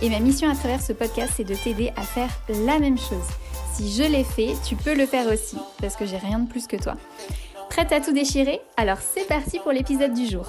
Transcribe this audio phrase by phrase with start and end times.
[0.00, 3.26] Et ma mission à travers ce podcast, c'est de t'aider à faire la même chose.
[3.72, 6.68] Si je l'ai fait, tu peux le faire aussi, parce que j'ai rien de plus
[6.68, 6.96] que toi.
[7.68, 8.60] Prête à tout déchirer?
[8.76, 10.46] Alors c'est parti pour l'épisode du jour.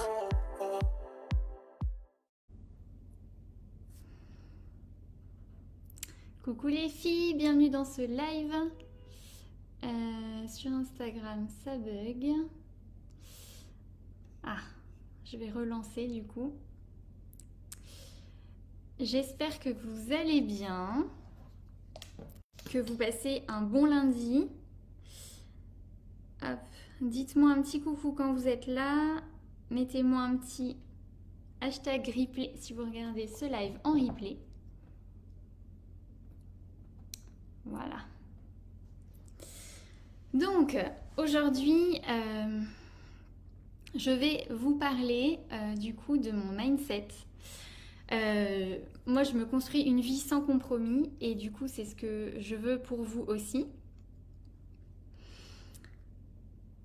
[6.44, 8.54] Coucou les filles, bienvenue dans ce live.
[9.82, 12.34] Euh, sur Instagram, ça bug.
[14.44, 14.58] Ah,
[15.24, 16.54] je vais relancer du coup.
[19.00, 21.06] J'espère que vous allez bien,
[22.70, 24.46] que vous passez un bon lundi.
[27.00, 29.22] Dites-moi un petit coucou quand vous êtes là.
[29.70, 30.76] Mettez-moi un petit
[31.62, 34.36] hashtag replay si vous regardez ce live en replay.
[37.64, 38.04] Voilà.
[40.34, 40.76] Donc,
[41.16, 42.60] aujourd'hui, euh,
[43.94, 47.08] je vais vous parler euh, du coup de mon mindset
[48.12, 52.32] euh, moi, je me construis une vie sans compromis et du coup, c'est ce que
[52.38, 53.66] je veux pour vous aussi.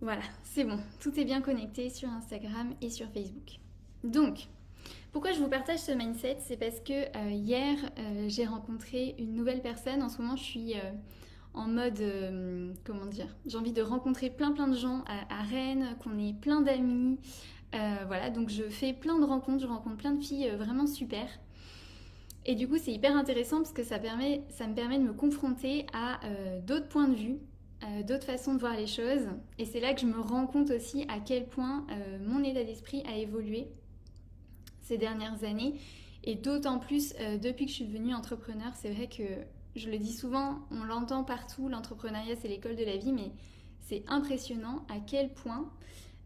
[0.01, 3.57] Voilà, c'est bon, tout est bien connecté sur Instagram et sur Facebook.
[4.03, 4.47] Donc,
[5.11, 6.37] pourquoi je vous partage ce mindset?
[6.41, 10.03] C'est parce que euh, hier, euh, j'ai rencontré une nouvelle personne.
[10.03, 10.73] En ce moment, je suis
[11.55, 12.03] en mode,
[12.83, 16.61] comment dire, j'ai envie de rencontrer plein plein de gens à, Rennes, qu'on ait plein
[16.61, 17.17] d'amis,
[18.07, 21.27] voilà, donc je fais plein de rencontres, je rencontre plein de filles euh, vraiment super.
[22.45, 26.23] Et du coup, c'est hyper intéressant parce que ça me permet de me confronter à
[26.25, 27.37] euh, d'autres points de vue,
[28.07, 29.27] d'autres façons de voir les choses.
[29.57, 31.85] Et c'est là que je me rends compte aussi à quel point
[32.25, 33.67] mon état d'esprit a évolué
[34.81, 35.79] ces dernières années.
[36.23, 39.23] Et d'autant plus depuis que je suis devenue entrepreneur, c'est vrai que
[39.75, 43.31] je le dis souvent, on l'entend partout, l'entrepreneuriat c'est l'école de la vie, mais
[43.81, 45.69] c'est impressionnant à quel point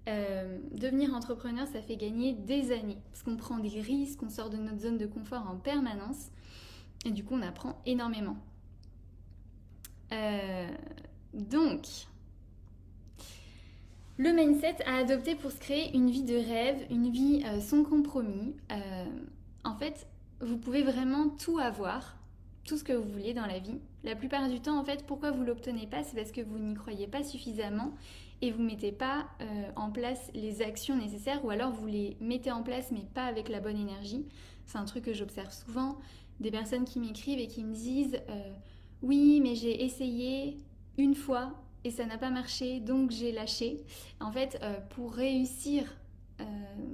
[0.08, 4.50] euh, devenir entrepreneur, ça fait gagner des années, parce qu'on prend des risques, on sort
[4.50, 6.30] de notre zone de confort en permanence,
[7.06, 8.38] et du coup on apprend énormément.
[10.12, 10.68] Euh,
[11.34, 11.86] donc,
[14.18, 17.84] le mindset à adopter pour se créer une vie de rêve, une vie euh, sans
[17.84, 18.56] compromis.
[19.64, 20.08] en fait,
[20.42, 22.18] vous pouvez vraiment tout avoir,
[22.64, 23.80] tout ce que vous voulez dans la vie.
[24.04, 26.74] La plupart du temps, en fait, pourquoi vous l'obtenez pas, c'est parce que vous n'y
[26.74, 27.94] croyez pas suffisamment
[28.42, 29.46] et vous mettez pas euh,
[29.76, 33.50] en place les actions nécessaires ou alors vous les mettez en place mais pas avec
[33.50, 34.26] la bonne énergie.
[34.66, 35.98] C'est un truc que j'observe souvent,
[36.40, 38.54] des personnes qui m'écrivent et qui me disent euh,
[39.02, 40.58] oui mais j'ai essayé
[40.98, 43.84] une fois et ça n'a pas marché donc j'ai lâché.
[44.20, 45.84] En fait euh, pour réussir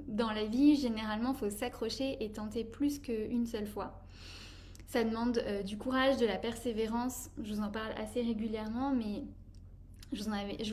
[0.07, 4.01] dans la vie généralement il faut s'accrocher et tenter plus qu'une seule fois.
[4.87, 9.21] Ça demande du courage, de la persévérance, je vous en parle assez régulièrement mais
[10.13, 10.23] je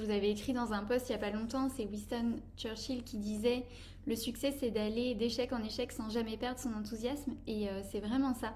[0.00, 3.19] vous, avais, écrit dans un post il n'y a pas longtemps, c'est Winston Churchill qui
[3.19, 3.65] disait
[4.06, 8.00] le succès c'est d'aller d'échec en échec sans jamais perdre son enthousiasme et euh, c'est
[8.00, 8.54] vraiment ça.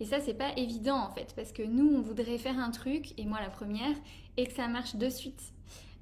[0.00, 3.18] Et ça c'est pas évident en fait parce que nous on voudrait faire un truc
[3.18, 3.96] et moi la première
[4.36, 5.42] et que ça marche de suite.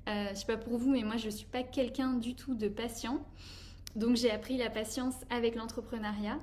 [0.09, 2.69] Euh, je sais pas pour vous mais moi je suis pas quelqu'un du tout de
[2.69, 3.21] patient.
[3.95, 6.39] Donc j'ai appris la patience avec l'entrepreneuriat.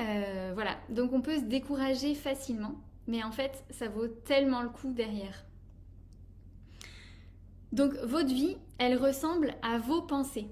[0.00, 2.74] Euh, voilà, donc on peut se décourager facilement
[3.06, 5.44] mais en fait ça vaut tellement le coup derrière.
[7.74, 10.46] Donc votre vie, elle ressemble à vos pensées.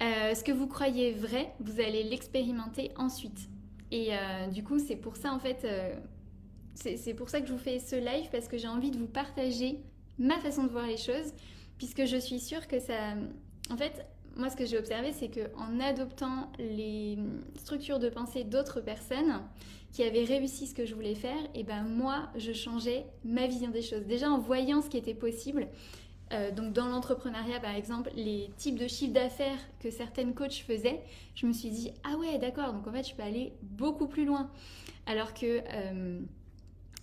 [0.00, 3.48] Euh, ce que vous croyez vrai, vous allez l'expérimenter ensuite.
[3.90, 5.96] Et euh, du coup, c'est pour ça en fait, euh,
[6.76, 9.08] c'est pour ça que je vous fais ce live parce que j'ai envie de vous
[9.08, 9.80] partager
[10.16, 11.32] ma façon de voir les choses,
[11.76, 13.14] puisque je suis sûre que ça,
[13.68, 14.06] en fait,
[14.36, 17.18] moi ce que j'ai observé, c'est que en adoptant les
[17.56, 19.40] structures de pensée d'autres personnes
[19.90, 23.70] qui avaient réussi ce que je voulais faire, et ben moi, je changeais ma vision
[23.70, 24.06] des choses.
[24.06, 25.66] Déjà en voyant ce qui était possible,
[26.32, 31.00] euh, donc dans l'entrepreneuriat, par exemple, les types de chiffres d'affaires que certaines coachs faisaient,
[31.34, 34.24] je me suis dit ah ouais d'accord, donc en fait je peux aller beaucoup plus
[34.24, 34.50] loin.
[35.06, 36.20] Alors que euh,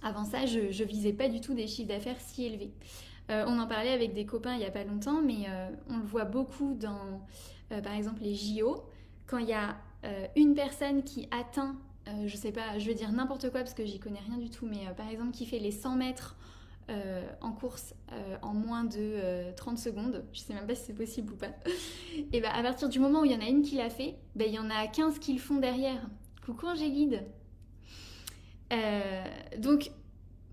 [0.03, 2.71] avant ça, je, ne visais pas du tout des chiffres d'affaires si élevés.
[3.31, 5.47] Euh, on en parlait avec des copains il y a pas longtemps, mais
[5.89, 7.25] on le voit beaucoup dans,
[7.69, 8.83] par exemple, les JO,
[9.25, 9.77] quand il y a
[10.35, 11.75] une personne qui atteint,
[12.27, 14.67] je sais pas, je vais dire n'importe quoi parce que j'y connais rien du tout,
[14.67, 16.37] mais par exemple qui fait les 100 mètres
[16.89, 20.85] euh, en course euh, en moins de 30 euh, secondes, je sais même pas si
[20.85, 21.49] c'est possible ou pas,
[22.33, 24.15] et bah à partir du moment où il y en a une qui l'a fait,
[24.35, 26.07] bah, il y en a 15 qui le font derrière.
[26.45, 27.23] Coucou Angélide
[29.59, 29.91] donc,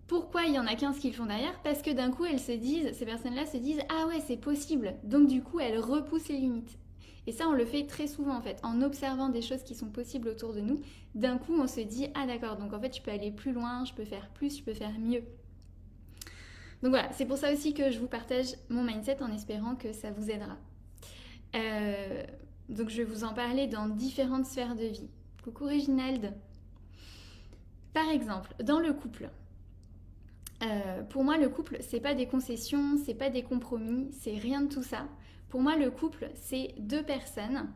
[0.07, 1.61] pourquoi il y en a 15 qui le font derrière?
[1.63, 4.95] Parce que d'un coup, elles se disent, ces personnes-là se disent Ah ouais, c'est possible.
[5.03, 6.79] Donc, du coup, elles repoussent les limites.
[7.27, 9.89] Et ça, on le fait très souvent en fait, en observant des choses qui sont
[9.89, 10.81] possibles autour de nous.
[11.15, 13.85] D'un coup, on se dit Ah d'accord, donc en fait, je peux aller plus loin,
[13.85, 15.23] je peux faire plus, je peux faire mieux.
[16.83, 19.93] Donc voilà, c'est pour ça aussi que je vous partage mon mindset en espérant que
[19.93, 20.57] ça vous aidera.
[21.55, 22.25] Euh,
[22.69, 25.09] donc je vais vous en parler dans différentes sphères de vie.
[25.45, 26.33] Coucou Réginald.
[27.93, 29.31] Par exemple, dans le couple,
[30.63, 34.63] euh, pour moi, le couple, c'est pas des concessions, c'est pas des compromis, c'est rien
[34.63, 35.07] de tout ça.
[35.49, 37.69] Pour moi, le couple, c'est deux personnes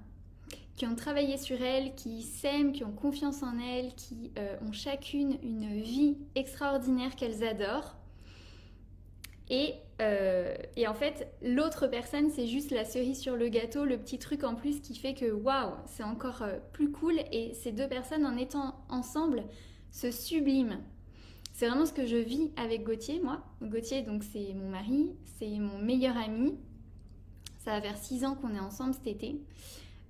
[0.77, 4.73] qui ont travaillé sur elles, qui s'aiment, qui ont confiance en elles, qui euh, ont
[4.73, 7.97] chacune une vie extraordinaire qu'elles adorent.
[9.49, 13.97] Et, euh, et, en fait, l'autre personne, c'est juste la cerise sur le gâteau, le
[13.97, 17.21] petit truc en plus qui fait que waouh, c'est encore plus cool.
[17.33, 19.45] Et ces deux personnes, en étant ensemble,
[19.91, 20.79] se subliment.
[21.57, 23.43] C'est vraiment ce que je vis avec Gauthier, moi.
[23.63, 26.55] Gauthier, donc c'est mon mari, c'est mon meilleur ami.
[27.65, 29.41] Ça va faire six ans qu'on est ensemble cet été.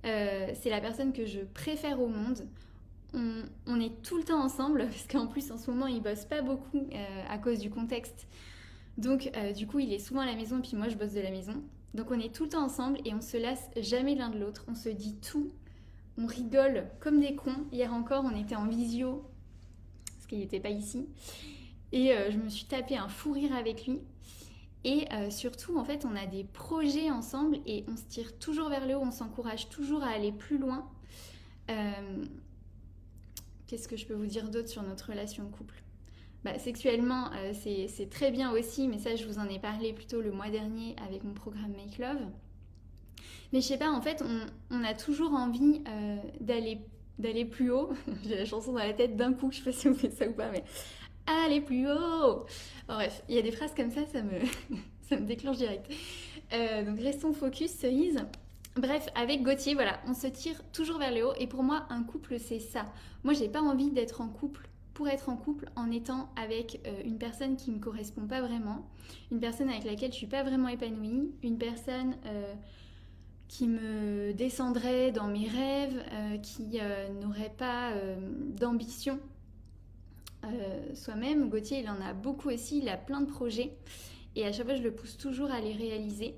[0.05, 2.45] Euh, c'est la personne que je préfère au monde.
[3.13, 6.41] On, est tout le temps ensemble, parce qu'en plus en ce moment il bosse pas
[6.41, 8.27] beaucoup euh, à cause du contexte.
[8.97, 11.21] Donc euh, du coup il est souvent à la maison, puis moi je bosse de
[11.21, 11.63] la maison.
[11.93, 14.65] Donc on est tout le temps ensemble et on se lasse jamais l'un de l'autre.
[14.67, 15.51] On se dit tout,
[16.17, 17.65] on rigole comme des cons.
[17.71, 19.23] Hier encore on était en visio
[20.27, 21.07] qu'il n'était pas ici.
[21.91, 24.01] Et euh, je me suis tapé un fou rire avec lui.
[24.83, 28.69] Et euh, surtout, en fait, on a des projets ensemble et on se tire toujours
[28.69, 30.87] vers le haut, on s'encourage toujours à aller plus loin.
[33.67, 35.83] Qu'est-ce que je peux vous dire d'autre sur notre relation couple?
[36.51, 40.31] Bah, Sexuellement, c'est très bien aussi, mais ça, je vous en ai parlé plutôt le
[40.31, 42.25] mois dernier avec mon programme Make Love.
[43.53, 44.23] Mais je sais pas, en fait,
[44.69, 45.81] on, a toujours envie
[46.41, 46.79] d'aller
[47.19, 47.89] d'aller plus haut.
[48.23, 50.27] J'ai la chanson dans la tête d'un coup, je sais pas si vous faites ça
[50.27, 50.63] ou pas, mais
[51.25, 52.45] aller plus haut.
[52.87, 54.39] bref, il y a des phrases comme ça, ça me,
[55.09, 55.91] ça me déclenche direct.
[56.53, 58.19] Euh, donc restons focus, cerise.
[58.75, 61.33] Bref, avec Gauthier, voilà, on se tire toujours vers le haut.
[61.39, 62.85] Et pour moi, un couple, c'est ça.
[63.23, 67.03] Moi, j'ai pas envie d'être en couple pour être en couple en étant avec euh,
[67.05, 68.89] une personne qui me correspond pas vraiment,
[69.31, 72.55] une personne avec laquelle je suis pas vraiment épanouie, une personne euh,
[73.47, 76.79] qui me descendrait dans mes rêves, euh, qui
[77.21, 77.91] n'aurait pas
[78.59, 79.19] d'ambition
[80.95, 81.49] soi-même.
[81.49, 83.77] Gauthier, il en a beaucoup aussi, il a plein de projets
[84.35, 86.33] et à chaque fois, je le pousse toujours à les réaliser.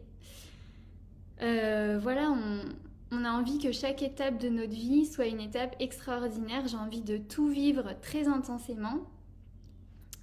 [1.40, 2.64] voilà, on,
[3.12, 6.68] on, a envie que chaque étape de notre vie soit une étape extraordinaire.
[6.68, 9.08] J'ai envie de tout vivre très intensément.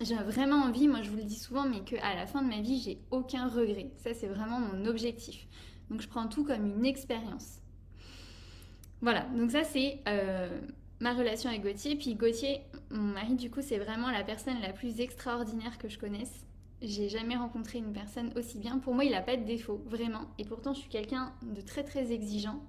[0.00, 2.60] J'ai vraiment envie, moi je vous le dis souvent, mais qu'à la fin de ma
[2.60, 3.90] vie, j'ai aucun regret.
[3.96, 5.46] Ça, c'est vraiment mon objectif.
[5.90, 7.60] Donc je prends tout comme une expérience.
[9.00, 10.60] Voilà, donc ça c'est euh,
[11.00, 11.96] ma relation avec Gauthier.
[11.96, 12.60] Puis Gauthier,
[12.90, 16.46] mon mari, du coup, c'est vraiment la personne la plus extraordinaire que je connaisse.
[16.82, 18.78] J'ai jamais rencontré une personne aussi bien.
[18.78, 20.26] Pour moi, il n'a pas de défaut, vraiment.
[20.38, 22.62] Et pourtant, je suis quelqu'un de très très exigeant.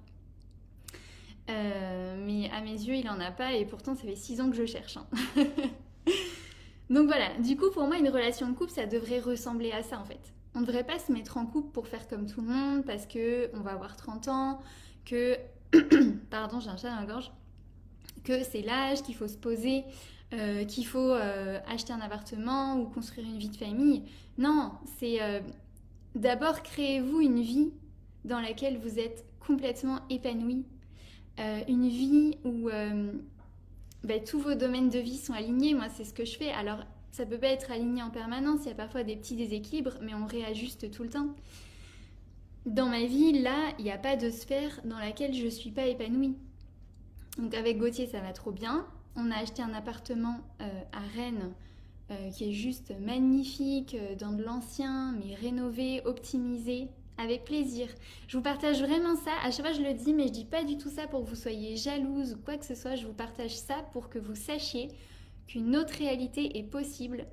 [1.48, 3.52] Euh, mais à mes yeux, il en a pas.
[3.52, 4.96] Et pourtant, ça fait six ans que je cherche.
[4.96, 5.06] Hein.
[6.90, 9.98] Donc voilà, du coup, pour moi, une relation de couple, ça devrait ressembler à ça
[9.98, 12.48] en fait on ne devrait pas se mettre en couple pour faire comme tout le
[12.48, 14.60] monde parce que on va avoir 30 ans,
[15.04, 15.36] que
[16.30, 17.30] pardon, j'ai un chat dans la gorge,
[18.24, 19.84] que c'est l'âge qu'il faut se poser,
[20.32, 24.02] euh, qu'il faut euh, acheter un appartement ou construire une vie de famille.
[24.36, 25.18] Non, c'est
[26.14, 27.70] d'abord créez-vous une vie
[28.24, 30.64] dans laquelle vous êtes complètement épanoui,
[31.38, 35.74] une vie où ben, tous vos domaines de vie sont alignés.
[35.74, 36.50] Moi, c'est ce que je fais.
[36.50, 36.84] Alors
[37.18, 40.14] ça peut pas être aligné en permanence, il y a parfois des petits déséquilibres, mais
[40.14, 41.34] on réajuste tout le temps.
[42.66, 45.70] Dans ma vie, là, il n'y a pas de sphère dans laquelle je ne suis
[45.70, 46.36] pas épanouie.
[47.38, 48.86] Donc avec Gauthier, ça va trop bien.
[49.16, 51.52] On a acheté un appartement euh, à Rennes
[52.10, 57.88] euh, qui est juste magnifique, euh, dans de l'ancien, mais rénové, optimisé, avec plaisir.
[58.26, 59.32] Je vous partage vraiment ça.
[59.44, 61.28] À chaque fois, je le dis, mais je dis pas du tout ça pour que
[61.28, 62.94] vous soyez jalouse ou quoi que ce soit.
[62.94, 64.88] Je vous partage ça pour que vous sachiez
[65.46, 67.26] qu'une autre réalité est possible.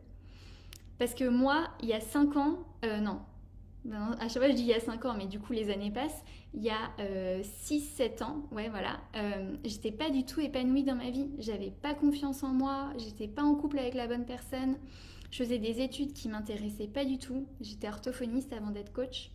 [0.98, 3.20] Parce que moi, il y a 5 ans, euh, non,
[3.92, 5.92] à chaque fois je dis il y a 5 ans, mais du coup les années
[5.92, 6.24] passent,
[6.54, 10.96] il y a 6-7 euh, ans, ouais voilà, euh, j'étais pas du tout épanouie dans
[10.96, 14.78] ma vie, j'avais pas confiance en moi, j'étais pas en couple avec la bonne personne,
[15.32, 19.32] je faisais des études qui m'intéressaient pas du tout, j'étais orthophoniste avant d'être coach.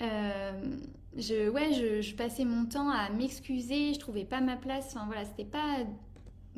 [0.00, 5.24] Je, ouais, je, passais mon temps à m'excuser, je trouvais pas ma place, enfin voilà,
[5.24, 5.84] c'était pas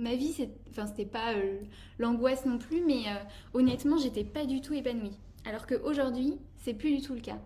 [0.00, 1.60] ma vie, enfin, c'était pas euh,
[1.98, 3.14] l'angoisse non plus, mais euh,
[3.54, 5.16] honnêtement, j'étais pas du tout épanouie.
[5.44, 7.38] Alors qu'aujourd'hui, c'est plus du tout le cas.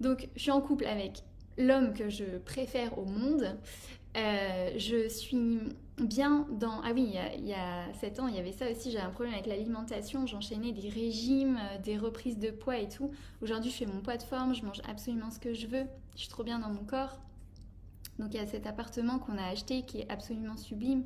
[0.00, 1.22] Donc, je suis en couple avec
[1.58, 3.56] l'homme que je préfère au monde.
[4.16, 5.58] Euh, je suis
[6.00, 6.80] bien dans...
[6.82, 9.34] Ah oui, il y, a, 7 ans, il y avait ça aussi, j'avais un problème
[9.34, 13.10] avec l'alimentation, j'enchaînais des régimes, euh, des reprises de poids et tout.
[13.42, 16.20] Aujourd'hui, je fais mon poids de forme, je mange absolument ce que je veux, je
[16.20, 17.18] suis trop bien dans mon corps.
[18.18, 21.04] Donc il y a cet appartement qu'on a acheté qui est absolument sublime,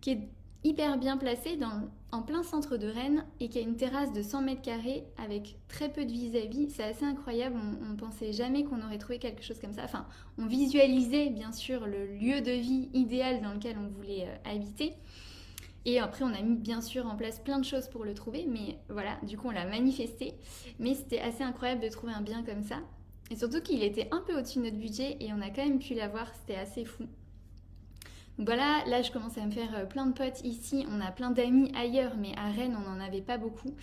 [0.00, 0.28] qui est
[0.66, 4.22] hyper bien placé dans, en plein centre de Rennes et qui a une terrasse de
[4.22, 6.70] 100 mètres carrés avec très peu de vis-à-vis.
[6.70, 9.82] C'est assez incroyable, on, ne pensait jamais qu'on aurait trouvé quelque chose comme ça.
[9.84, 10.06] Enfin,
[10.38, 14.94] on visualisait bien sûr le lieu de vie idéal dans lequel on voulait euh, habiter.
[15.84, 18.44] Et après, on a mis bien sûr en place plein de choses pour le trouver,
[18.48, 20.34] mais voilà, du coup, on l'a manifesté.
[20.80, 22.78] Mais c'était assez incroyable de trouver un bien comme ça.
[23.30, 25.78] Et surtout qu'il était un peu au-dessus de notre budget et on a quand même
[25.78, 27.04] pu l'avoir, c'était assez fou
[28.38, 30.86] voilà, là je commence à me faire euh, plein de potes ici.
[30.90, 33.74] On a plein d'amis ailleurs, mais à Rennes on n'en avait pas beaucoup.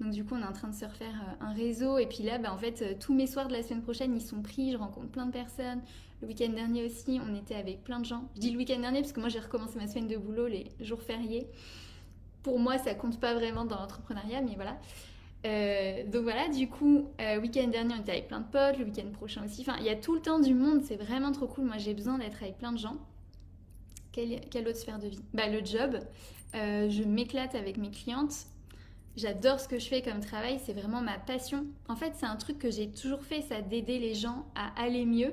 [0.00, 1.96] Donc du coup on est en train de se refaire euh, un réseau.
[1.96, 4.20] Et puis là, bah, en fait, euh, tous mes soirs de la semaine prochaine ils
[4.20, 4.72] sont pris.
[4.72, 5.80] Je rencontre plein de personnes.
[6.20, 8.28] Le week-end dernier aussi, on était avec plein de gens.
[8.34, 10.66] Je dis le week-end dernier parce que moi j'ai recommencé ma semaine de boulot les
[10.80, 11.46] jours fériés.
[12.42, 14.76] Pour moi, ça compte pas vraiment dans l'entrepreneuriat, mais voilà.
[16.04, 17.08] donc voilà, du coup,
[17.40, 19.62] week-end dernier, on était avec plein de potes, le week-end prochain aussi.
[19.62, 21.66] Enfin, il y a tout le temps du monde, c'est vraiment trop cool.
[21.66, 22.96] Moi, j'ai besoin d'être avec plein de gens.
[24.12, 25.98] Quelle, autre sphère de vie bah, Le job.
[26.54, 28.46] Euh, je m'éclate avec mes clientes.
[29.16, 30.60] J'adore ce que je fais comme travail.
[30.64, 31.66] C'est vraiment ma passion.
[31.88, 35.06] En fait, c'est un truc que j'ai toujours fait, ça d'aider les gens à aller
[35.06, 35.32] mieux.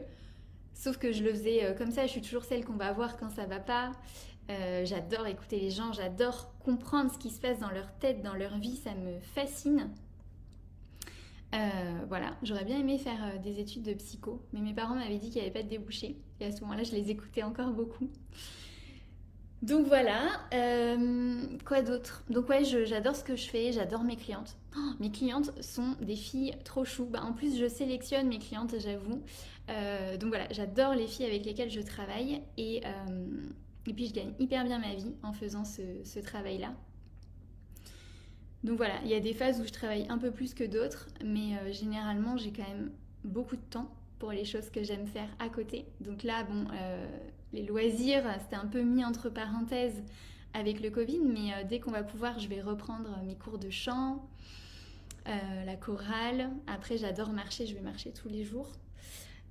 [0.73, 2.05] Sauf que je le faisais euh, comme ça.
[2.05, 3.91] Je suis toujours celle qu'on va voir quand ça va pas.
[4.49, 5.91] Euh, j'adore écouter les gens.
[5.91, 8.77] J'adore comprendre ce qui se passe dans leur tête, dans leur vie.
[8.77, 9.89] Ça me fascine.
[12.07, 15.41] voilà, j'aurais bien aimé faire des études de psycho, mais mes parents m'avaient dit qu'il
[15.41, 16.17] n'y avait pas de débouché.
[16.39, 18.09] Et à ce moment-là, je les écoutais encore beaucoup.
[19.61, 22.23] Donc voilà, euh, quoi d'autre?
[22.29, 24.55] Donc ouais, j'adore ce que je fais, j'adore mes clientes.
[24.77, 27.05] Oh, mes clientes sont des filles trop chou.
[27.05, 29.21] Bah, en plus, je sélectionne mes clientes, j'avoue.
[29.69, 33.27] Euh, donc voilà, j'adore les filles avec lesquelles je travaille et, euh,
[33.83, 36.73] puis je gagne hyper bien ma vie en faisant ce, ce travail-là.
[38.63, 41.07] Donc voilà, il y a des phases où je travaille un peu plus que d'autres,
[41.23, 42.91] mais généralement j'ai quand même
[43.23, 43.89] beaucoup de temps
[44.19, 45.85] pour les choses que j'aime faire à côté.
[46.01, 46.65] Donc là, bon,
[47.53, 50.03] les loisirs, c'était un peu mis entre parenthèses
[50.53, 53.69] avec le Covid, mais euh, dès qu'on va pouvoir, je vais reprendre mes cours de
[53.69, 54.27] chant,
[55.27, 56.49] euh, la chorale.
[56.67, 58.71] Après, j'adore marcher, je vais marcher tous les jours.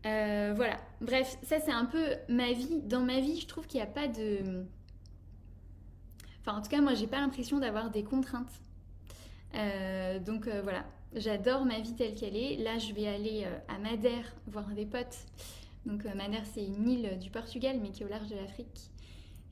[0.06, 2.80] Euh, voilà, bref, ça c'est un peu ma vie.
[2.84, 4.64] Dans ma vie, je trouve qu'il n'y a pas de...
[6.40, 8.60] Enfin, en tout cas, moi, j'ai pas l'impression d'avoir des contraintes.
[10.24, 12.56] donc voilà, j'adore ma vie telle qu'elle est.
[12.56, 15.26] Là, je vais aller à Madère voir des potes
[15.88, 18.90] donc euh, Madère, c'est une île du Portugal, mais qui est au large de l'Afrique.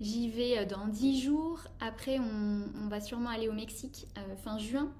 [0.00, 1.60] J'y vais euh, dans 10 jours.
[1.80, 4.92] Après, on, va sûrement aller au Mexique euh, fin juin.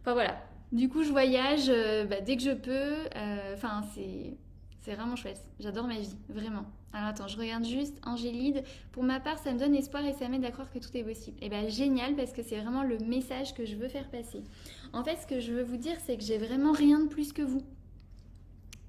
[0.00, 0.42] Enfin voilà.
[0.72, 1.68] Du coup, je voyage
[2.08, 2.96] bah, dès que je peux.
[3.54, 4.36] Enfin, c'est
[4.80, 5.42] c'est vraiment chouette.
[5.60, 6.64] J'adore ma vie, vraiment.
[6.92, 8.64] Alors attends, je regarde juste Angélide.
[8.92, 11.04] Pour ma part, ça me donne espoir et ça m'aide à croire que tout est
[11.04, 11.36] possible.
[11.42, 14.42] Et eh bien génial parce que c'est vraiment le message que je veux faire passer.
[14.92, 17.32] En fait, ce que je veux vous dire, c'est que j'ai vraiment rien de plus
[17.32, 17.62] que vous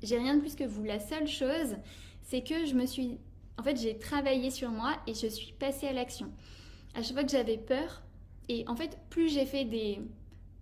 [0.03, 0.83] j'ai rien de plus que vous.
[0.83, 1.77] La seule chose,
[2.23, 3.17] c'est que je me suis.
[3.57, 6.31] En fait, j'ai travaillé sur moi et je suis passée à l'action.
[6.95, 8.03] À chaque fois que j'avais peur,
[8.47, 9.99] et en fait, plus j'ai fait des.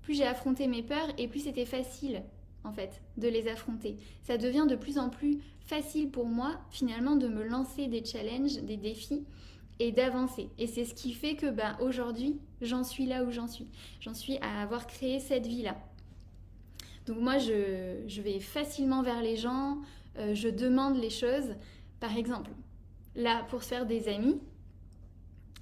[0.01, 2.24] Plus j'ai affronté mes peurs et plus c'était facile,
[2.63, 3.98] en fait, de les affronter.
[4.24, 8.58] Ça devient de plus en plus facile pour moi, finalement, de me lancer des challenges,
[8.62, 9.25] des défis
[9.79, 10.50] et d'avancer.
[10.58, 13.67] Et c'est ce qui fait que ben, aujourd'hui, j'en suis là où j'en suis.
[14.00, 15.77] J'en suis à avoir créé cette vie-là.
[17.08, 19.78] Donc moi, je, vais facilement vers les gens,
[20.18, 21.56] euh, je demande les choses.
[22.02, 22.52] Par exemple,
[23.16, 24.40] là, pour se faire des amis,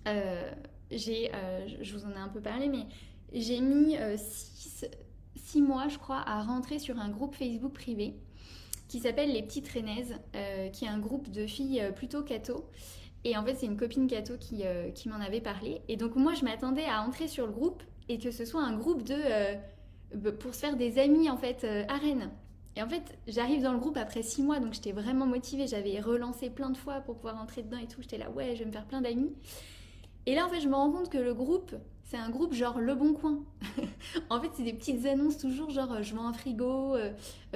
[0.08, 0.52] euh,
[0.90, 2.88] j'ai, euh, je vous en ai un peu parlé, mais
[3.32, 8.16] j'ai mis six, mois, je crois, à rentrer sur un groupe Facebook privé
[8.88, 10.16] qui s'appelle Les Petites Rennaises,
[10.74, 12.70] qui est un groupe de filles plutôt cato.
[13.24, 15.82] Et en fait, c'est une copine cato qui, qui m'en avait parlé.
[15.88, 18.78] Et donc moi, je m'attendais à entrer sur le groupe et que ce soit un
[18.78, 19.16] groupe de
[20.40, 22.30] pour se faire des amis en fait euh, à Rennes.
[22.78, 25.66] Et en fait, j'arrive dans le groupe après six mois, donc j'étais vraiment motivée.
[25.66, 28.02] J'avais relancé plein de fois pour pouvoir entrer dedans et tout.
[28.02, 29.32] J'étais là, ouais, je vais me faire plein d'amis.
[30.26, 32.80] Et là, en fait, je me rends compte que le groupe, c'est un groupe genre
[32.80, 33.40] Le Bon Coin.
[34.30, 37.12] en fait, c'est des petites annonces toujours genre euh, je vends un frigo, euh,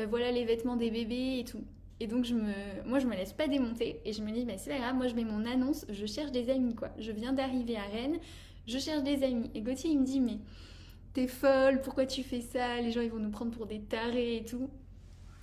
[0.09, 1.63] voilà les vêtements des bébés et tout.
[1.99, 2.53] Et donc, je me,
[2.85, 5.07] moi, je me laisse pas démonter et je me dis, mais c'est pas grave, moi,
[5.07, 6.89] je mets mon annonce, je cherche des amis, quoi.
[6.97, 8.19] Je viens d'arriver à Rennes,
[8.67, 9.51] je cherche des amis.
[9.53, 10.39] Et Gauthier, il me dit, mais
[11.13, 12.79] t'es folle, pourquoi tu fais ça?
[12.81, 14.69] Les gens ils vont nous prendre pour des tarés et tout.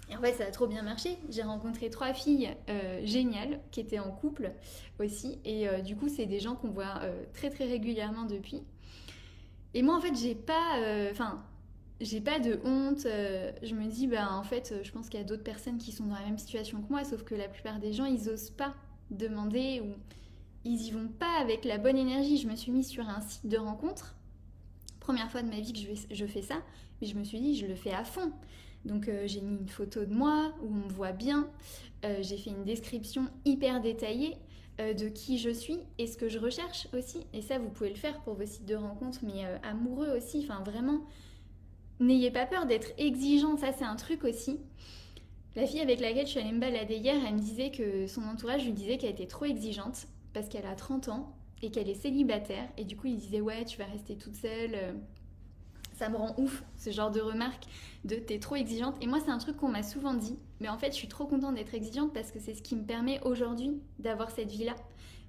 [0.09, 1.19] Et en fait, ça a trop bien marché.
[1.31, 4.53] J'ai rencontré trois filles euh, géniales qui étaient en couple
[5.01, 5.41] aussi.
[5.45, 8.63] Et euh, du coup, c'est des gens qu'on voit euh, très très régulièrement depuis.
[9.75, 10.79] Et moi, en fait, j'ai pas.
[11.11, 11.45] Enfin,
[12.01, 13.07] j'ai pas de honte.
[13.63, 16.05] je me dis, bah en fait, je pense qu'il y a d'autres personnes qui sont
[16.05, 18.75] dans la même situation que moi, sauf que la plupart des gens, ils osent pas
[19.11, 19.95] demander ou
[20.65, 22.39] ils y vont pas avec la bonne énergie.
[22.39, 24.16] Je me suis mise sur un site de rencontre.
[25.07, 25.79] Première fois de ma vie que
[26.11, 26.57] je, fais ça,
[27.01, 28.33] mais je me suis dit, je le fais à fond.
[28.85, 31.49] Donc euh, j'ai mis une photo de moi où on me voit bien.
[32.05, 34.35] Euh, j'ai fait une description hyper détaillée
[34.81, 37.21] euh, de qui je suis et ce que je recherche aussi.
[37.33, 40.41] Et ça, vous pouvez le faire pour vos sites de rencontre, mais amoureux aussi.
[40.43, 41.03] Enfin, vraiment,
[42.01, 43.57] n'ayez pas peur d'être exigeant.
[43.57, 44.59] Ça, c'est un truc aussi.
[45.55, 48.25] La fille avec laquelle je suis allée me balader hier, elle me disait que son
[48.25, 51.33] entourage lui disait qu'elle était trop exigeante parce qu'elle a 30 ans
[51.63, 52.69] et qu'elle est célibataire.
[52.77, 54.75] Et du coup, il disait Ouais, tu vas rester toute seule.
[54.75, 54.93] Euh,
[55.95, 57.65] ça me rend ouf, ce genre de remarque
[58.05, 58.97] de t'es trop exigeante.
[59.01, 60.39] Et moi, c'est un truc qu'on m'a souvent dit.
[60.61, 62.85] Mais en fait, je suis trop contente d'être exigeante parce que c'est ce qui me
[62.85, 64.77] permet aujourd'hui d'avoir cette vie-là.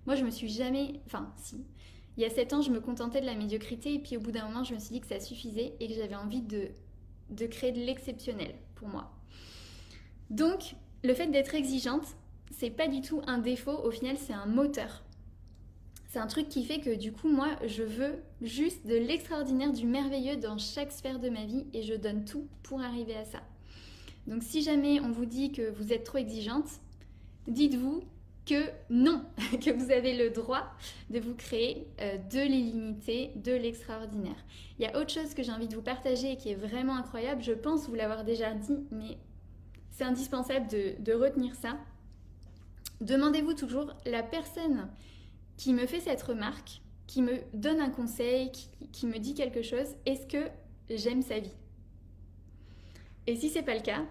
[0.05, 0.99] Moi, je me suis jamais.
[1.05, 1.63] Enfin, si.
[2.17, 3.93] Il y a 7 ans, je me contentais de la médiocrité.
[3.93, 5.93] Et puis au bout d'un moment, je me suis dit que ça suffisait et que
[5.93, 6.69] j'avais envie de,
[7.29, 9.11] de créer de l'exceptionnel pour moi.
[10.29, 12.05] Donc, le fait d'être exigeante,
[12.51, 15.03] c'est pas du tout un défaut, au final c'est un moteur.
[16.17, 19.85] C'est un truc qui fait que du coup moi je veux juste de l'extraordinaire, du
[19.85, 23.37] merveilleux dans chaque sphère de ma vie et je donne tout pour arriver à ça.
[24.25, 26.65] Donc si jamais on vous dit que vous êtes trop exigeante,
[27.47, 28.01] dites-vous
[28.47, 29.25] que non,
[29.63, 30.63] que vous avez le droit
[31.11, 34.43] de vous créer euh, de l'illimité, de l'extraordinaire.
[34.79, 36.95] Il y a autre chose que j'ai envie de vous partager et qui est vraiment
[36.95, 39.19] incroyable, je pense vous l'avoir déjà dit, mais
[39.91, 41.77] c'est indispensable de retenir ça.
[43.01, 44.87] Demandez-vous toujours la personne
[45.57, 48.51] qui me fait cette remarque, qui me donne un conseil,
[48.91, 50.49] qui, me dit quelque chose, est-ce que
[50.89, 51.55] j'aime sa vie?
[53.25, 54.05] Et si c'est pas le cas,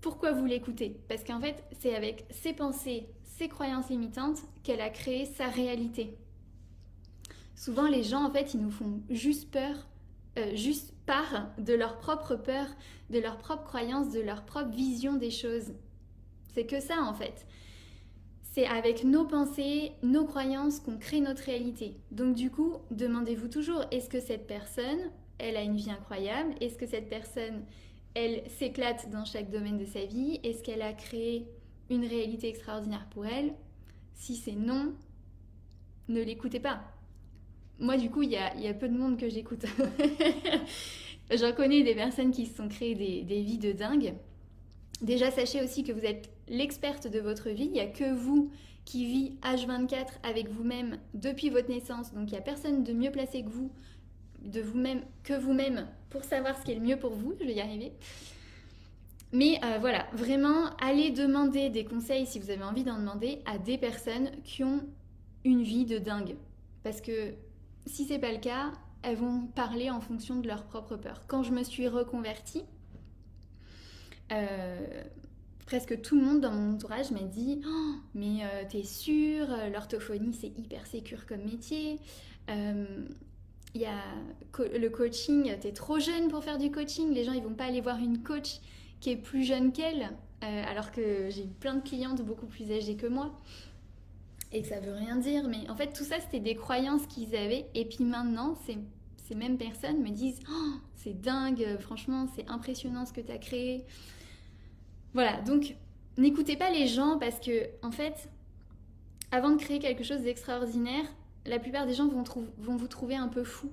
[0.00, 1.00] pourquoi vous l'écoutez?
[1.08, 6.16] Parce qu'en fait, c'est avec ses pensées, ses croyances limitantes qu'elle a créé sa réalité.
[7.54, 9.88] Souvent, les gens, en fait, ils nous font juste peur,
[10.38, 12.66] euh, juste part de leur propre peur,
[13.10, 15.72] de leur propre croyance, de leur propre vision des choses.
[16.54, 17.46] C'est que ça, en fait.
[18.52, 21.96] C'est avec nos pensées, nos croyances qu'on crée notre réalité.
[22.10, 26.54] Donc du coup, demandez-vous toujours, est-ce que cette personne, elle a une vie incroyable?
[26.60, 27.62] Est-ce que cette personne,
[28.14, 30.40] elle s'éclate dans chaque domaine de sa vie?
[30.42, 31.46] Est-ce qu'elle a créé
[31.90, 33.52] une réalité extraordinaire pour elle?
[34.14, 34.94] Si c'est non,
[36.08, 36.80] ne l'écoutez pas.
[37.78, 39.64] Moi, du coup, il y a, peu de monde que j'écoute.
[41.30, 44.14] J'en connais des personnes qui se sont créées des, des vies de dingue.
[45.00, 47.66] Déjà, sachez aussi que vous êtes l'experte de votre vie.
[47.66, 48.50] Il n'y a que vous
[48.84, 52.12] qui vit H24 avec vous-même depuis votre naissance.
[52.14, 53.70] Donc, il n'y a personne de mieux placé que vous,
[54.42, 57.34] de vous-même, que vous-même pour savoir ce qui est le mieux pour vous.
[57.38, 57.92] Je vais y arriver.
[59.32, 63.58] Mais euh, voilà, vraiment, allez demander des conseils si vous avez envie d'en demander à
[63.58, 64.80] des personnes qui ont
[65.44, 66.36] une vie de dingue.
[66.82, 67.34] Parce que
[67.86, 71.24] si c'est pas le cas, elles vont parler en fonction de leur propre peur.
[71.26, 72.64] Quand je me suis reconvertie,
[74.32, 75.02] euh,
[75.66, 80.34] presque tout le monde dans mon entourage m'a dit oh, Mais euh, t'es sûre, l'orthophonie
[80.34, 81.98] c'est hyper sécure comme métier.
[82.50, 83.06] Euh,
[83.74, 84.00] il y a
[84.58, 87.12] le coaching, t'es trop jeune pour faire du coaching.
[87.12, 88.60] Les gens ils vont pas aller voir une coach
[89.00, 90.10] qui est plus jeune qu'elle,
[90.40, 93.38] alors que j'ai plein de clientes beaucoup plus âgées que moi.
[94.50, 95.46] Et que ça veut rien dire.
[95.46, 97.66] Mais en fait, tout ça c'était des croyances qu'ils avaient.
[97.74, 98.78] Et puis maintenant, c'est
[99.28, 103.38] ces mêmes personnes me disent oh, c'est dingue, franchement, c'est impressionnant ce que tu as
[103.38, 103.84] créé.
[105.14, 105.74] Voilà, donc
[106.16, 108.28] n'écoutez pas les gens parce que, en fait,
[109.30, 111.04] avant de créer quelque chose d'extraordinaire,
[111.46, 112.24] la plupart des gens vont,
[112.76, 113.70] vous trouver un peu fou.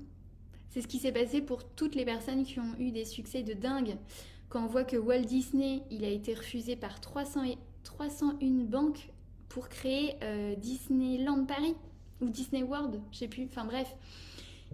[0.69, 3.53] C'est ce qui s'est passé pour toutes les personnes qui ont eu des succès de
[3.53, 3.97] dingue.
[4.49, 9.09] Quand on voit que Walt Disney, il a été refusé par 300 et 301 banques
[9.49, 11.75] pour créer euh, Disneyland Paris
[12.21, 13.95] ou Disney World, je sais plus, enfin bref.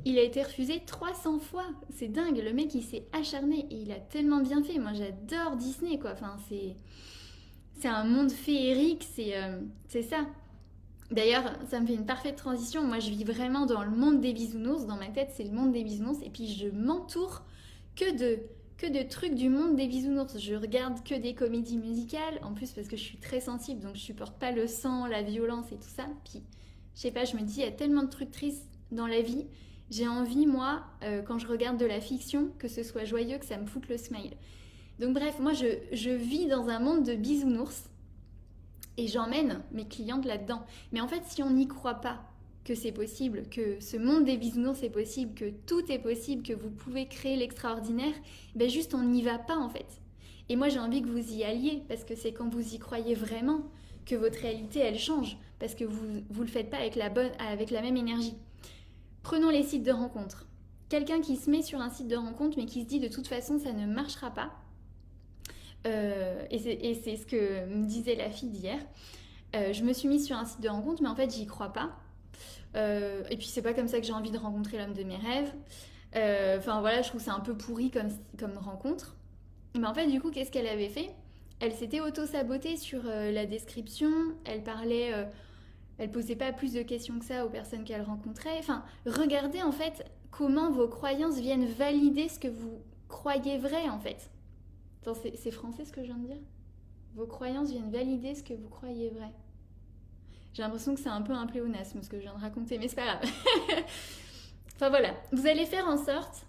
[0.05, 1.65] Il a été refusé 300 fois.
[1.91, 2.37] C'est dingue.
[2.37, 4.79] Le mec, il s'est acharné et il a tellement bien fait.
[4.79, 6.11] Moi, j'adore Disney, quoi.
[6.13, 6.75] Enfin, c'est.
[7.83, 10.27] Un monde féerique, c'est euh, c'est ça.
[11.11, 12.83] D'ailleurs, ça me fait une parfaite transition.
[12.83, 14.85] Moi, je vis vraiment dans le monde des bisounours.
[14.85, 16.19] Dans ma tête, c'est le monde des bisounours.
[16.23, 17.43] Et puis, je m'entoure
[17.95, 20.39] que de, trucs du monde des bisounours.
[20.39, 22.39] Je regarde que des comédies musicales.
[22.43, 25.21] En plus, parce que je suis très sensible, donc je supporte pas le sang, la
[25.21, 26.05] violence et tout ça.
[26.23, 26.43] Puis,
[26.95, 29.21] je sais pas, je me dis, il y a tellement de trucs tristes dans la
[29.21, 29.47] vie
[29.91, 33.45] j'ai envie, moi, euh, quand je regarde de la fiction, que ce soit joyeux, que
[33.45, 34.31] ça me foute le smile.
[34.99, 37.89] Donc bref, moi, je, je vis dans un monde de bisounours
[38.97, 40.63] et j'emmène mes clientes là-dedans.
[40.91, 42.21] Mais en fait, si on n'y croit pas
[42.63, 46.53] que c'est possible, que ce monde des bisounours est possible, que tout est possible, que
[46.53, 48.13] vous pouvez créer l'extraordinaire,
[48.55, 50.01] ben juste on n'y va pas en fait.
[50.47, 53.15] Et moi j'ai envie que vous y alliez parce que c'est quand vous y croyez
[53.15, 53.63] vraiment
[54.05, 57.31] que votre réalité elle change parce que vous ne le faites pas avec la, bonne,
[57.39, 58.35] avec la même énergie.
[59.23, 60.45] Prenons les sites de rencontres.
[60.89, 63.27] Quelqu'un qui se met sur un site de rencontre mais qui se dit de toute
[63.27, 64.51] façon ça ne marchera pas.
[65.87, 66.59] Euh, et
[66.93, 68.79] c'est ce que me disait la fille d'hier.
[69.55, 71.73] Euh, je me suis mise sur un site de rencontre mais en fait j'y crois
[71.73, 71.91] pas.
[72.75, 75.53] et puis c'est pas comme ça que j'ai envie de rencontrer l'homme de mes rêves.
[76.57, 79.15] Enfin voilà, je trouve c'est un peu pourri comme, comme rencontre.
[79.77, 81.09] Mais en fait, du coup, qu'est-ce qu'elle avait fait?
[81.61, 84.11] Elle s'était auto-sabotée sur la description.
[84.43, 85.13] Elle parlait
[85.97, 88.57] elle posait pas plus de questions que ça aux personnes qu'elle rencontrait.
[88.59, 93.99] Enfin, regardez en fait comment vos croyances viennent valider ce que vous croyez vrai en
[93.99, 94.29] fait.
[95.35, 96.41] C'est français ce que je viens de dire?
[97.15, 99.31] Vos croyances viennent valider ce que vous croyez vrai.
[100.53, 102.87] J'ai l'impression que c'est un peu un pléonasme ce que je viens de raconter, mais
[102.87, 103.21] c'est pas grave.
[104.75, 106.45] enfin voilà, vous allez faire en sorte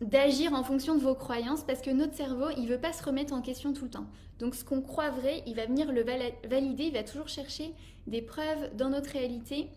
[0.00, 3.32] d'agir en fonction de vos croyances parce que notre cerveau, il veut pas se remettre
[3.32, 4.06] en question tout le temps.
[4.38, 6.04] Donc ce qu'on croit vrai, il va venir le
[6.48, 7.72] valider, il va toujours chercher
[8.06, 9.68] des preuves dans notre réalité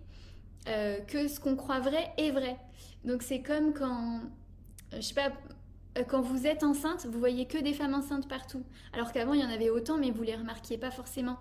[0.68, 2.58] euh, que ce qu'on croit vrai est vrai.
[3.06, 4.22] Donc c'est comme quand,
[4.92, 5.32] je sais pas,
[5.98, 8.64] euh, quand vous êtes enceinte, vous voyez que des femmes enceintes partout.
[8.94, 11.38] Alors qu'avant, il y en avait autant, mais vous les remarquiez pas forcément.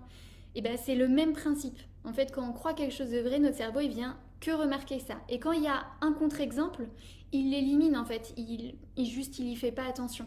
[0.55, 1.77] Et ben c'est le même principe.
[2.05, 4.99] En fait, quand on croit quelque chose de vrai, notre cerveau, il vient que remarquer
[4.99, 5.15] ça.
[5.29, 6.87] Et quand il y a un contre-exemple,
[7.31, 8.33] il l'élimine en fait.
[8.37, 10.25] Il, il juste, il y fait pas attention.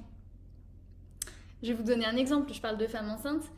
[1.62, 2.52] Je vais vous donner un exemple.
[2.52, 3.50] Je parle de femmes enceintes.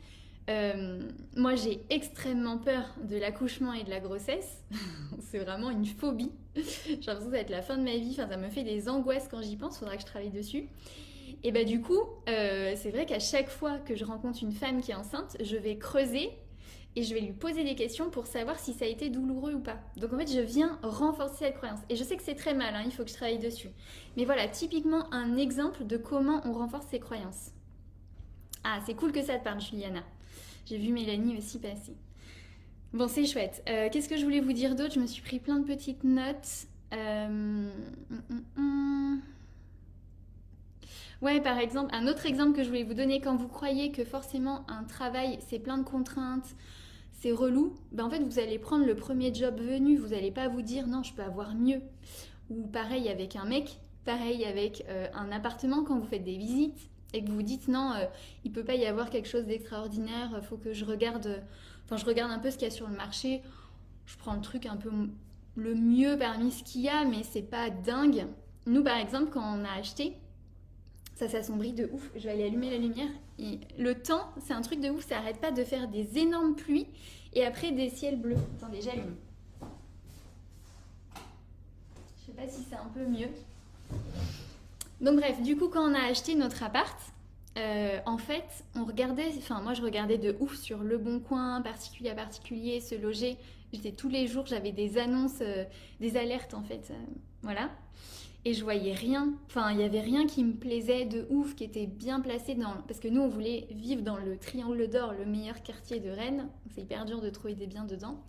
[0.47, 0.99] Euh,
[1.35, 4.63] moi, j'ai extrêmement peur de l'accouchement et de la grossesse.
[5.19, 6.31] c'est vraiment une phobie.
[6.55, 8.11] j'ai l'impression que ça va être la fin de ma vie.
[8.11, 9.79] Enfin, ça me fait des angoisses quand j'y pense.
[9.79, 10.67] Faudra que je travaille dessus.
[11.43, 14.81] Et bah du coup, euh, c'est vrai qu'à chaque fois que je rencontre une femme
[14.81, 16.29] qui est enceinte, je vais creuser
[16.95, 19.59] et je vais lui poser des questions pour savoir si ça a été douloureux ou
[19.59, 19.77] pas.
[19.97, 21.79] Donc en fait, je viens renforcer cette croyance.
[21.89, 23.69] Et je sais que c'est très mal, hein, il faut que je travaille dessus.
[24.15, 27.51] Mais voilà, typiquement un exemple de comment on renforce ses croyances.
[28.63, 30.03] Ah, c'est cool que ça te parle, Juliana.
[30.65, 31.95] J'ai vu Mélanie aussi passer.
[32.93, 33.61] Bon, c'est chouette.
[33.69, 34.93] Euh, qu'est-ce que je voulais vous dire d'autre?
[34.93, 36.67] Je me suis pris plein de petites notes.
[36.93, 37.71] Euh, hum,
[38.29, 39.21] hum, hum.
[41.21, 44.03] Ouais, par exemple, un autre exemple que je voulais vous donner, quand vous croyez que
[44.03, 46.55] forcément un travail, c'est plein de contraintes,
[47.31, 50.61] relou, ben en fait, vous allez prendre le premier job venu, vous n'allez pas vous
[50.61, 51.81] dire non, je peux avoir mieux.
[52.49, 56.89] Ou pareil avec un mec, pareil avec euh, un appartement quand vous faites des visites
[57.13, 58.07] et que vous vous dites non, il euh,
[58.43, 61.41] il peut pas y avoir quelque chose d'extraordinaire, il faut que je regarde,
[61.85, 63.41] enfin je regarde un peu ce qu'il y a sur le marché,
[64.05, 64.91] je prends le truc un peu
[65.55, 68.27] le mieux parmi ce qu'il y a, mais c'est pas dingue.
[68.67, 70.17] Nous par exemple, quand on a acheté,
[71.15, 72.11] ça s'assombrit de ouf.
[72.15, 73.09] Je vais aller allumer la lumière.
[73.77, 75.07] Le temps, c'est un truc de ouf.
[75.07, 76.87] Ça arrête pas de faire des énormes pluies
[77.33, 78.37] et après des ciels bleus.
[78.57, 79.15] Attendez, j'allume.
[82.19, 83.29] Je sais pas si c'est un peu mieux.
[85.01, 86.97] Donc bref, du coup, quand on a acheté notre appart,
[87.57, 91.61] euh, en fait, on regardait, enfin moi je regardais de ouf sur Le Bon Coin,
[91.61, 93.37] particulier à particulier, se loger.
[93.71, 95.63] J'étais tous les jours, j'avais des annonces, euh,
[95.99, 96.93] des alertes en fait, euh,
[97.43, 97.69] voilà.
[98.47, 101.63] Et je voyais rien, enfin il y avait rien qui me plaisait de ouf, qui
[101.63, 105.25] était bien placé dans, parce que nous on voulait vivre dans le Triangle d'Or, le
[105.25, 106.47] meilleur quartier de Rennes.
[106.73, 108.23] C'est hyper dur de trouver des biens dedans.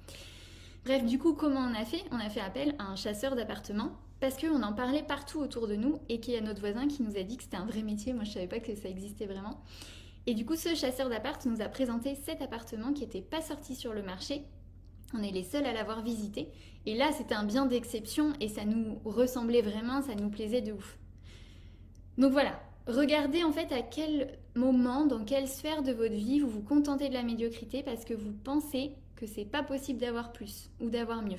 [0.86, 2.02] Bref, du coup, comment on a fait?
[2.12, 5.76] On a fait appel à un chasseur d'appartements parce qu'on en parlait partout autour de
[5.76, 7.82] nous et qu'il y a notre voisin qui nous a dit que c'était un vrai
[7.82, 8.14] métier.
[8.14, 9.60] Moi, je savais pas que ça existait vraiment.
[10.26, 13.74] Et du coup, ce chasseur d'appart nous a présenté cet appartement qui n'était pas sorti
[13.74, 14.44] sur le marché.
[15.14, 16.48] On est les seuls à l'avoir visité.
[16.84, 20.72] Et là, c'était un bien d'exception et ça nous ressemblait vraiment, ça nous plaisait de
[20.72, 20.98] ouf.
[22.18, 26.48] Donc voilà, regardez en fait à quel moment, dans quelle sphère de votre vie vous
[26.48, 30.70] vous contentez de la médiocrité parce que vous pensez que c'est pas possible d'avoir plus
[30.80, 31.38] ou d'avoir mieux.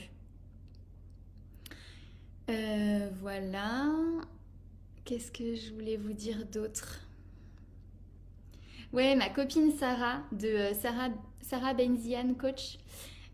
[2.49, 3.91] Euh, voilà.
[5.06, 7.01] Qu'est-ce que je voulais vous dire d'autre?
[8.93, 11.10] Ouais, ma copine Sarah, de euh, Sarah,
[11.41, 12.77] Sarah Benzian, coach,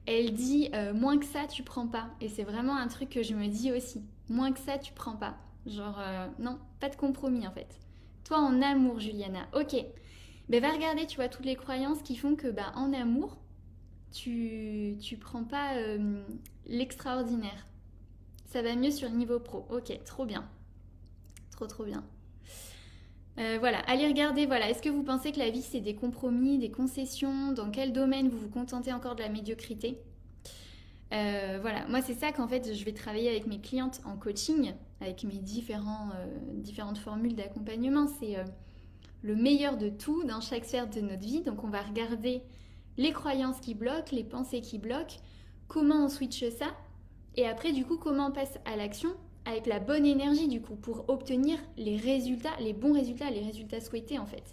[0.05, 2.09] elle dit euh, moins que ça, tu prends pas.
[2.21, 4.03] Et c'est vraiment un truc que je me dis aussi.
[4.29, 5.37] Moins que ça, tu prends pas.
[5.65, 5.99] Genre,
[6.39, 7.79] non, pas de compromis en fait.
[8.25, 9.47] Toi en amour, Juliana.
[9.53, 9.75] Ok.
[10.49, 13.37] Ben va regarder, tu vois, toutes les croyances qui font que bah, en amour,
[14.11, 15.71] tu, tu prends pas
[16.65, 17.65] l'extraordinaire.
[18.45, 19.65] Ça va mieux sur niveau pro.
[19.69, 20.47] Ok, trop bien.
[21.51, 22.03] Trop trop bien.
[23.39, 26.59] Euh, voilà, allez regarder, voilà, est-ce que vous pensez que la vie c'est des compromis,
[26.59, 27.51] des concessions?
[27.51, 29.97] Dans quel domaine vous vous contentez encore de la médiocrité?
[31.13, 34.73] Euh, Voilà, moi c'est ça qu'en fait je vais travailler avec mes clientes en coaching,
[35.01, 38.07] avec mes différents, euh, différentes formules d'accompagnement.
[38.07, 38.37] C'est
[39.23, 41.41] le meilleur de tout dans chaque sphère de notre vie.
[41.41, 42.43] Donc on va regarder
[42.97, 45.17] les croyances qui bloquent, les pensées qui bloquent,
[45.67, 46.67] comment on switch ça
[47.35, 49.09] et après, du coup, comment on passe à l'action
[49.45, 53.81] avec la bonne énergie, du coup, pour obtenir les résultats, les bons résultats, les résultats
[53.81, 54.43] souhaités, en fait.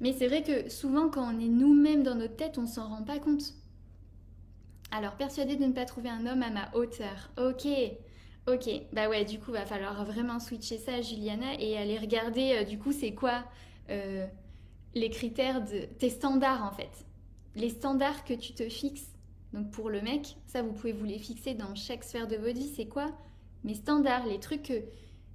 [0.00, 3.02] Mais c'est vrai que souvent, quand on est nous-mêmes dans notre tête, on s'en rend
[3.02, 3.54] pas compte.
[4.90, 7.30] Alors, persuadée de ne pas trouver un homme à ma hauteur.
[7.36, 7.68] Ok,
[8.48, 8.70] ok.
[8.92, 12.78] Bah ouais, du coup, va falloir vraiment switcher ça Juliana et aller regarder, euh, du
[12.78, 13.44] coup, c'est quoi
[13.90, 14.26] euh,
[14.94, 17.06] les critères de tes standards, en fait.
[17.54, 19.10] Les standards que tu te fixes
[19.52, 22.58] Donc pour le mec, ça vous pouvez vous les fixer dans chaque sphère de votre
[22.58, 22.72] vie.
[22.74, 23.12] C'est quoi
[23.64, 24.82] mes standards, les trucs que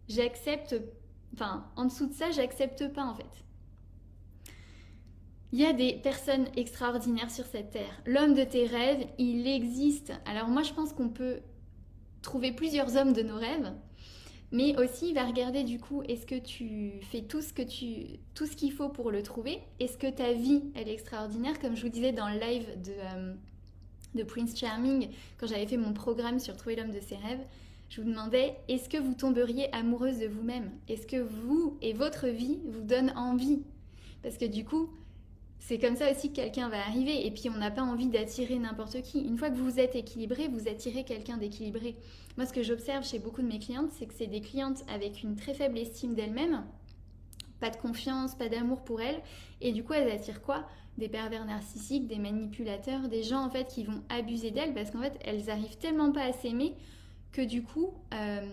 [0.07, 0.75] j'accepte,
[1.33, 3.25] enfin en dessous de ça, j'accepte pas en fait.
[5.51, 8.01] Il y a des personnes extraordinaires sur cette terre.
[8.05, 10.11] L'homme de tes rêves, il existe.
[10.25, 11.39] Alors moi je pense qu'on peut
[12.21, 13.71] trouver plusieurs hommes de nos rêves,
[14.51, 18.89] mais aussi il va regarder du coup est-ce que tu fais tout ce qu'il faut
[18.89, 19.61] pour le trouver?
[19.79, 21.59] Est-ce que ta vie elle est extraordinaire?
[21.59, 23.33] Comme je vous disais dans le live de euh,
[24.15, 27.45] de Prince Charming quand j'avais fait mon programme sur trouver l'homme de ses rêves
[27.95, 30.69] je vous demandais, est-ce que vous tomberiez amoureuse de vous-même?
[30.89, 33.63] Est-ce que vous et votre vie vous donnent envie?
[34.21, 34.89] Parce que du coup,
[35.59, 37.25] c'est comme ça aussi que quelqu'un va arriver.
[37.25, 39.21] Et puis, on n'a pas envie d'attirer n'importe qui.
[39.21, 41.95] Une fois que vous êtes équilibré, vous attirez quelqu'un d'équilibré.
[42.35, 45.23] Moi, ce que j'observe chez beaucoup de mes clientes, c'est que c'est des clientes avec
[45.23, 46.65] une très faible estime d'elles-mêmes,
[47.61, 49.21] pas de confiance, pas d'amour pour elles.
[49.61, 50.67] Et du coup, elles attirent quoi?
[50.97, 55.01] Des pervers narcissiques, des manipulateurs, des gens en fait qui vont abuser d'elles parce qu'en
[55.01, 56.73] fait, elles arrivent tellement pas à s'aimer
[57.35, 58.45] que du coup, euh,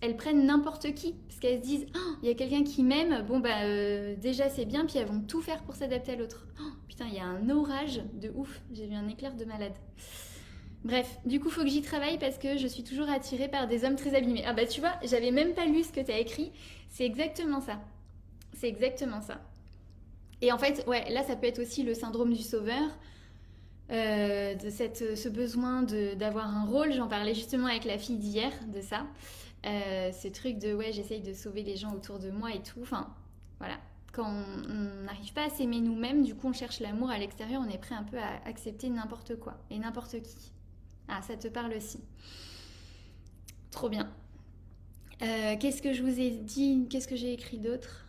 [0.00, 1.14] elles prennent n'importe qui.
[1.28, 4.48] Parce qu'elles se disent, oh, il y a quelqu'un qui m'aime, bon bah euh, déjà
[4.48, 6.46] c'est bien, puis elles vont tout faire pour s'adapter à l'autre.
[6.60, 9.74] Oh, putain, il y a un orage de ouf, j'ai vu un éclair de malade.
[10.84, 13.84] Bref, du coup, faut que j'y travaille parce que je suis toujours attirée par des
[13.84, 14.44] hommes très abîmés.
[14.46, 16.52] Ah bah tu vois, j'avais même pas lu ce que tu as écrit.
[16.90, 17.80] C'est exactement ça.
[18.54, 19.40] C'est exactement ça.
[20.42, 22.98] Et en fait, ouais, là, ça peut être aussi le syndrome du sauveur.
[23.92, 25.82] Euh, de cette, ce besoin
[26.16, 26.92] d'avoir un rôle.
[26.92, 29.06] J'en parlais justement avec la fille d'hier de ça.
[29.64, 32.80] Euh, ce truc de ouais, j'essaye de sauver les gens autour de moi et tout.
[32.82, 33.14] Enfin,
[33.58, 33.78] voilà.
[34.12, 37.70] Quand on n'arrive pas à s'aimer nous-mêmes, du coup, on cherche l'amour à l'extérieur, on
[37.70, 40.52] est prêt un peu à accepter n'importe quoi et n'importe qui.
[41.06, 42.00] Ah, ça te parle aussi.
[43.70, 44.10] Trop bien.
[45.22, 46.86] Euh, qu'est-ce que je vous ai dit?
[46.90, 48.05] Qu'est-ce que j'ai écrit d'autre?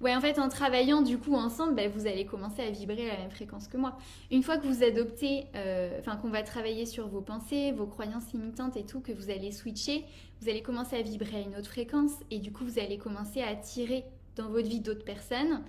[0.00, 3.14] Ouais, en fait, en travaillant du coup ensemble, bah, vous allez commencer à vibrer à
[3.14, 3.98] la même fréquence que moi.
[4.30, 8.32] Une fois que vous adoptez, euh, enfin qu'on va travailler sur vos pensées, vos croyances
[8.32, 10.04] limitantes et tout, que vous allez switcher,
[10.40, 13.42] vous allez commencer à vibrer à une autre fréquence et du coup vous allez commencer
[13.42, 14.04] à attirer
[14.36, 15.62] dans votre vie d'autres personnes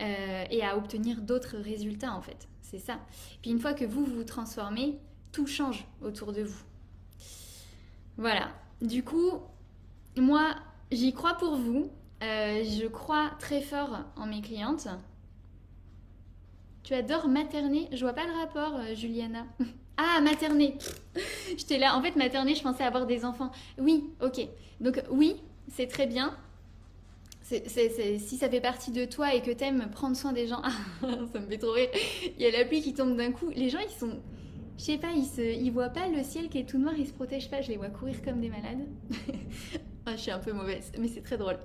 [0.00, 2.48] euh, et à obtenir d'autres résultats en fait.
[2.62, 2.98] C'est ça.
[3.42, 4.98] Puis une fois que vous vous transformez,
[5.32, 6.62] tout change autour de vous.
[8.16, 8.50] Voilà.
[8.80, 9.42] Du coup,
[10.16, 10.54] moi,
[10.90, 11.90] j'y crois pour vous.
[12.22, 14.88] Euh, je crois très fort en mes clientes.
[16.84, 19.46] Tu adores materner Je vois pas le rapport, euh, Juliana.
[19.96, 20.76] ah, materner
[21.56, 21.96] J'étais là.
[21.96, 23.50] En fait, materner, je pensais avoir des enfants.
[23.78, 24.40] Oui, ok.
[24.80, 25.36] Donc, oui,
[25.68, 26.36] c'est très bien.
[27.42, 30.62] si ça fait partie de toi et que t'aimes prendre soin des gens,
[31.00, 31.88] ça me fait trop rire.
[32.38, 33.50] Il y a la pluie qui tombe d'un coup.
[33.50, 34.20] Les gens, ils sont.
[34.78, 37.50] Je sais pas, ils voient pas le ciel qui est tout noir, ils se protègent
[37.50, 37.60] pas.
[37.60, 38.86] Je les vois courir comme des malades.
[40.04, 41.58] Ah, je suis un peu mauvaise, mais c'est très drôle.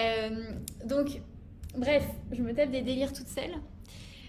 [0.00, 0.52] Euh,
[0.84, 1.20] donc,
[1.76, 3.54] bref, je me tape des délires toute seule.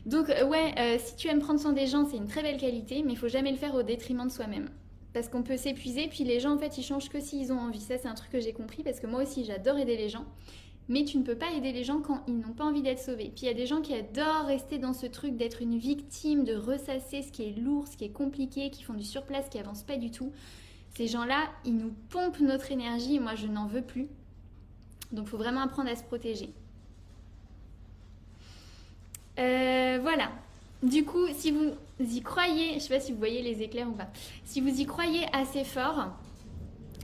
[0.06, 2.58] Donc, euh, ouais, euh, si tu aimes prendre soin des gens, c'est une très belle
[2.58, 4.70] qualité, mais il faut jamais le faire au détriment de soi-même.
[5.14, 7.82] Parce qu'on peut s'épuiser, puis les gens, en fait, ils changent que s'ils ont envie.
[7.82, 10.26] Ça, c'est un truc que j'ai compris, parce que moi aussi, j'adore aider les gens.
[10.88, 13.32] Mais tu ne peux pas aider les gens quand ils n'ont pas envie d'être sauvés.
[13.36, 16.44] Puis il y a des gens qui adorent rester dans ce truc d'être une victime,
[16.44, 19.60] de ressasser ce qui est lourd, ce qui est compliqué, qui font du surplace, qui
[19.60, 20.32] avancent pas du tout.
[20.96, 24.08] Ces gens-là, ils nous pompent notre énergie moi je n'en veux plus.
[25.12, 26.50] Donc il faut vraiment apprendre à se protéger.
[29.40, 30.32] Euh, voilà.
[30.84, 33.88] Du coup, si vous y croyez, je ne sais pas si vous voyez les éclairs
[33.88, 34.08] ou pas,
[34.46, 36.08] si vous y croyez assez fort,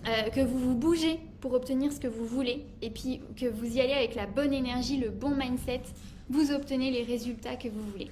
[0.07, 3.75] euh, que vous vous bougez pour obtenir ce que vous voulez, et puis que vous
[3.75, 5.81] y allez avec la bonne énergie, le bon mindset,
[6.29, 8.09] vous obtenez les résultats que vous voulez.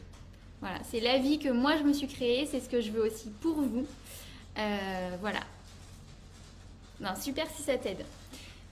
[0.59, 3.05] Voilà, c'est la vie que moi je me suis créée, c'est ce que je veux
[3.05, 3.85] aussi pour vous.
[4.57, 5.39] Euh, voilà,
[7.15, 8.05] super si ça t'aide.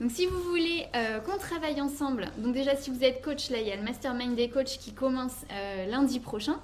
[0.01, 3.59] Donc si vous voulez euh, qu'on travaille ensemble, donc déjà si vous êtes coach, là
[3.59, 6.59] il y a le mastermind des coachs qui commence euh, lundi prochain.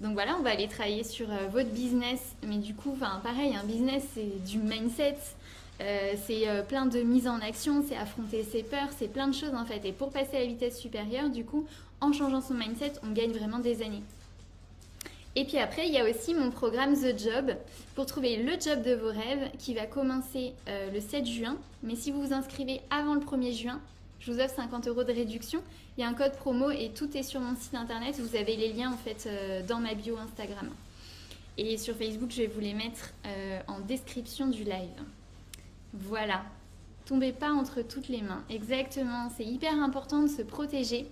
[0.00, 3.64] Donc voilà, on va aller travailler sur euh, votre business, mais du coup, pareil, un
[3.64, 5.18] business c'est du mindset,
[5.78, 9.66] c'est plein de mise en action, c'est affronter ses peurs, c'est plein de choses en
[9.66, 9.84] fait.
[9.84, 11.66] Et pour passer à la vitesse supérieure, du coup,
[12.00, 14.02] en changeant son mindset, on gagne vraiment des années.
[15.38, 17.54] Et puis après, il y a aussi mon programme The Job
[17.94, 21.58] pour trouver le job de vos rêves qui va commencer euh, le 7 juin.
[21.82, 23.78] Mais si vous vous inscrivez avant le 1er juin,
[24.18, 25.62] je vous offre 50 euros de réduction.
[25.96, 28.18] Il y a un code promo et tout est sur mon site internet.
[28.18, 30.70] Vous avez les liens en fait euh, dans ma bio Instagram.
[31.58, 35.02] Et sur Facebook, je vais vous les mettre euh, en description du live.
[35.92, 36.44] Voilà.
[37.04, 38.42] Tombez pas entre toutes les mains.
[38.48, 39.30] Exactement.
[39.36, 41.06] C'est hyper important de se protéger.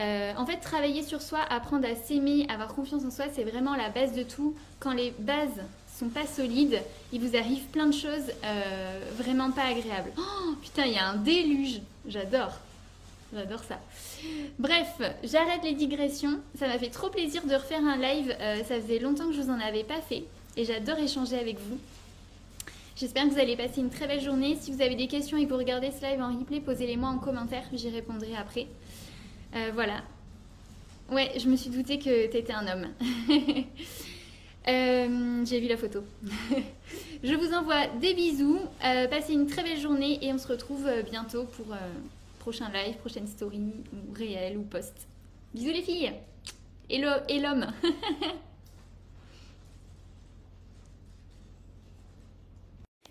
[0.00, 3.76] Euh, en fait, travailler sur soi, apprendre à s'aimer, avoir confiance en soi, c'est vraiment
[3.76, 4.54] la base de tout.
[4.78, 5.60] Quand les bases
[5.98, 6.80] sont pas solides,
[7.12, 10.12] il vous arrive plein de choses euh, vraiment pas agréables.
[10.16, 12.52] Oh putain, il y a un déluge, j'adore.
[13.34, 13.78] J'adore ça.
[14.58, 14.88] Bref,
[15.22, 16.40] j'arrête les digressions.
[16.58, 18.34] Ça m'a fait trop plaisir de refaire un live.
[18.40, 20.24] Euh, ça faisait longtemps que je vous en avais pas fait.
[20.56, 21.78] Et j'adore échanger avec vous.
[22.96, 24.58] J'espère que vous allez passer une très belle journée.
[24.60, 27.18] Si vous avez des questions et que vous regardez ce live en replay, posez-les-moi en
[27.18, 27.64] commentaire.
[27.72, 28.66] J'y répondrai après.
[29.54, 30.02] Euh, voilà.
[31.10, 32.88] Ouais, je me suis douté que t'étais un homme.
[34.68, 36.04] Euh, j'ai vu la photo.
[37.24, 38.60] je vous envoie des bisous.
[39.08, 41.74] passez une très belle journée et on se retrouve bientôt pour
[42.38, 45.08] prochain live, prochaine story, ou réel, ou post.
[45.54, 46.12] Bisous les filles
[46.90, 47.72] Et l'homme